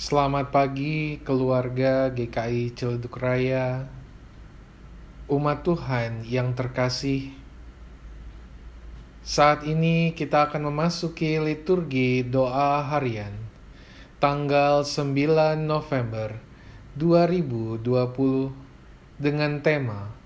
[0.00, 3.84] Selamat pagi keluarga GKI Ciledug Raya,
[5.28, 7.36] umat Tuhan yang terkasih.
[9.20, 13.44] Saat ini kita akan memasuki liturgi doa harian
[14.24, 16.32] tanggal 9 November
[16.96, 17.84] 2020
[19.20, 20.16] dengan tema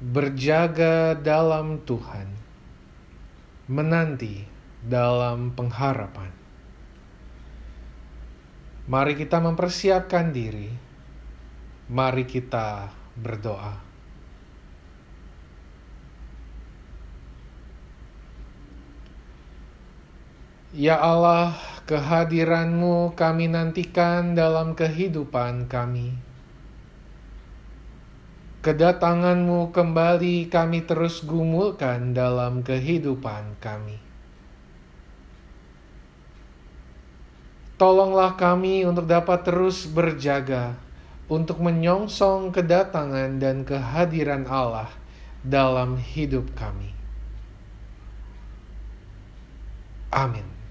[0.00, 2.32] Berjaga dalam Tuhan,
[3.68, 4.48] menanti
[4.80, 6.43] dalam pengharapan.
[8.84, 10.68] Mari kita mempersiapkan diri.
[11.88, 13.80] Mari kita berdoa.
[20.74, 21.56] Ya Allah,
[21.88, 26.18] kehadiranmu kami nantikan dalam kehidupan kami.
[28.60, 34.13] Kedatanganmu kembali kami terus gumulkan dalam kehidupan kami.
[37.74, 40.78] Tolonglah kami untuk dapat terus berjaga
[41.26, 44.92] untuk menyongsong kedatangan dan kehadiran Allah
[45.42, 46.92] dalam hidup kami.
[50.14, 50.63] Amin.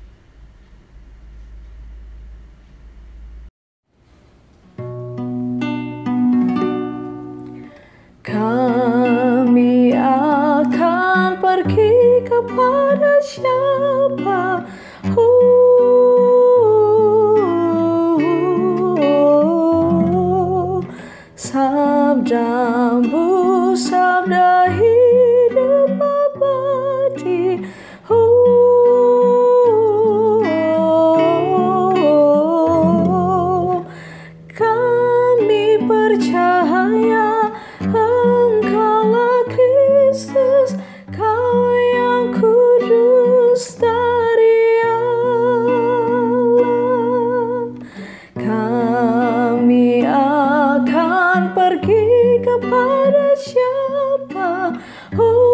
[52.59, 54.79] para a chapa.
[55.17, 55.52] Oh,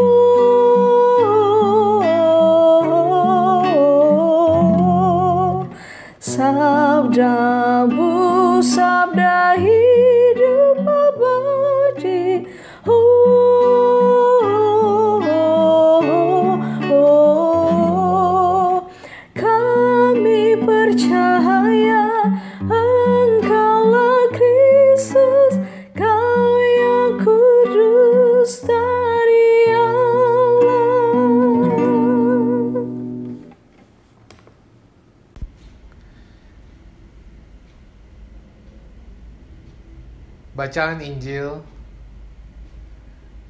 [40.57, 41.61] Bacaan Injil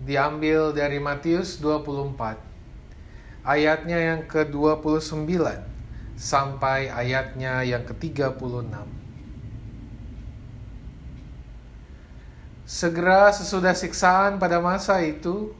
[0.04, 2.40] diambil dari Matius 24
[3.44, 5.28] ayatnya yang ke-29
[6.20, 8.68] sampai ayatnya yang ke-36.
[12.70, 15.56] Segera sesudah siksaan pada masa itu,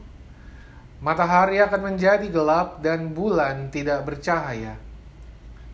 [1.02, 4.78] matahari akan menjadi gelap dan bulan tidak bercahaya,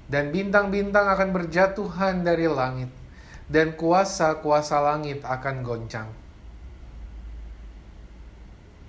[0.08, 2.88] dan bintang-bintang akan berjatuhan dari langit,
[3.46, 6.10] dan kuasa-kuasa langit akan goncang.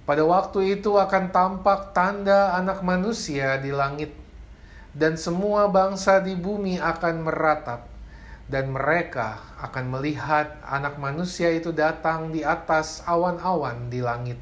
[0.08, 4.16] Pada waktu itu akan tampak tanda Anak Manusia di langit,
[4.96, 7.92] dan semua bangsa di bumi akan meratap,
[8.48, 14.40] dan mereka akan melihat Anak Manusia itu datang di atas awan-awan di langit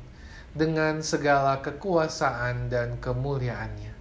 [0.53, 3.95] dengan segala kekuasaan dan kemuliaannya.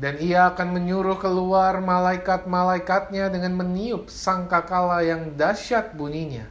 [0.00, 6.48] Dan ia akan menyuruh keluar malaikat-malaikatnya dengan meniup sangkakala yang dahsyat bunyinya.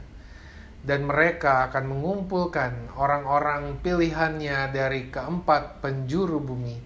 [0.86, 6.78] Dan mereka akan mengumpulkan orang-orang pilihannya dari keempat penjuru bumi,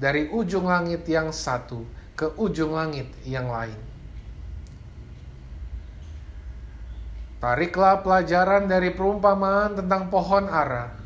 [0.00, 1.84] dari ujung langit yang satu
[2.16, 3.78] ke ujung langit yang lain.
[7.38, 10.97] Tariklah pelajaran dari perumpamaan tentang pohon ara.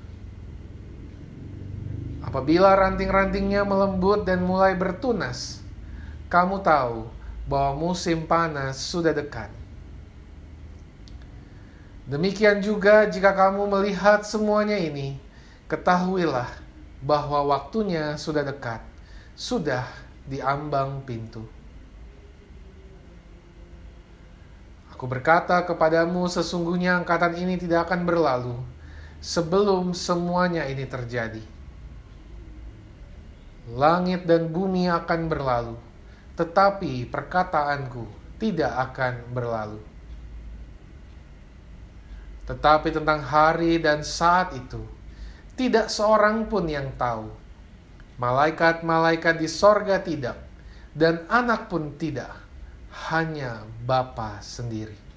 [2.32, 5.60] Apabila ranting-rantingnya melembut dan mulai bertunas,
[6.32, 7.04] kamu tahu
[7.45, 9.53] bahwa musim panas sudah dekat.
[12.09, 15.21] Demikian juga jika kamu melihat semuanya ini,
[15.68, 16.48] ketahuilah
[17.04, 18.80] bahwa waktunya sudah dekat,
[19.36, 19.84] sudah
[20.24, 21.45] di ambang pintu.
[24.89, 28.57] Aku berkata kepadamu, sesungguhnya angkatan ini tidak akan berlalu
[29.21, 31.52] sebelum semuanya ini terjadi.
[33.70, 35.78] Langit dan bumi akan berlalu,
[36.34, 38.10] tetapi perkataanku
[38.42, 39.78] tidak akan berlalu.
[42.42, 44.82] Tetapi tentang hari dan saat itu,
[45.54, 47.30] tidak seorang pun yang tahu.
[48.18, 50.42] Malaikat-malaikat di sorga tidak,
[50.91, 52.42] dan anak pun tidak.
[53.09, 55.11] hanya Bapa sendiri.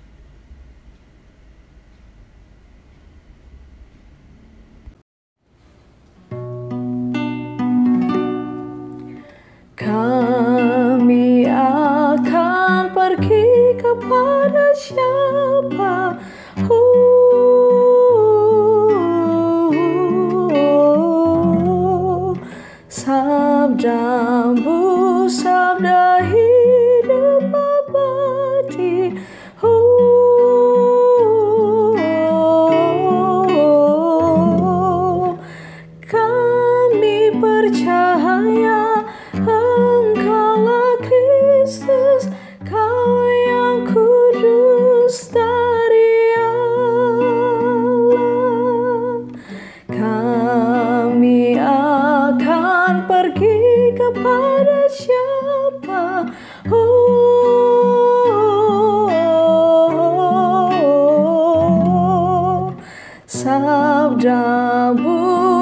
[63.27, 65.16] Sabdamu,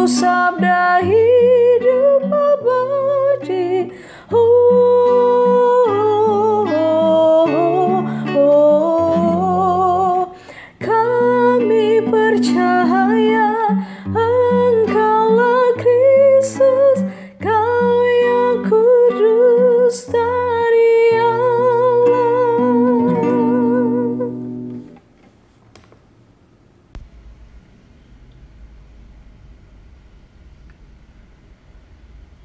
[0.07, 0.99] sabda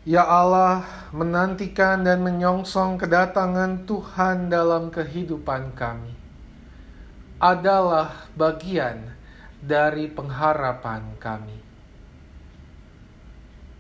[0.09, 6.17] Ya Allah, menantikan dan menyongsong kedatangan Tuhan dalam kehidupan kami
[7.37, 9.05] adalah bagian
[9.61, 11.61] dari pengharapan kami.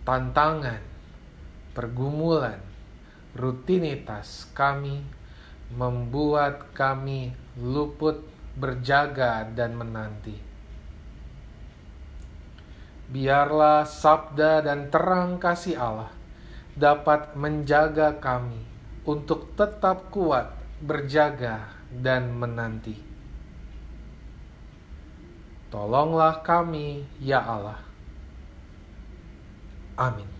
[0.04, 0.84] Tantangan,
[1.72, 2.60] pergumulan,
[3.32, 5.00] rutinitas kami
[5.72, 8.20] membuat kami luput
[8.52, 10.36] berjaga dan menanti.
[13.08, 16.17] Biarlah sabda dan terang kasih Allah
[16.78, 18.62] dapat menjaga kami
[19.02, 22.94] untuk tetap kuat berjaga dan menanti.
[25.68, 27.82] Tolonglah kami, ya Allah.
[29.98, 30.37] Amin.